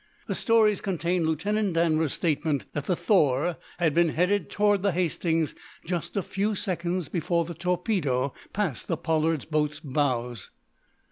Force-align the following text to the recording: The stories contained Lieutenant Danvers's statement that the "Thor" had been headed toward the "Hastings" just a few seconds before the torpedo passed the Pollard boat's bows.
The 0.25 0.33
stories 0.33 0.81
contained 0.81 1.27
Lieutenant 1.27 1.75
Danvers's 1.75 2.15
statement 2.15 2.65
that 2.73 2.85
the 2.85 2.95
"Thor" 2.95 3.57
had 3.77 3.93
been 3.93 4.09
headed 4.09 4.49
toward 4.49 4.81
the 4.81 4.93
"Hastings" 4.93 5.53
just 5.85 6.17
a 6.17 6.23
few 6.23 6.55
seconds 6.55 7.07
before 7.07 7.45
the 7.45 7.53
torpedo 7.53 8.33
passed 8.51 8.87
the 8.87 8.97
Pollard 8.97 9.45
boat's 9.51 9.79
bows. 9.79 10.49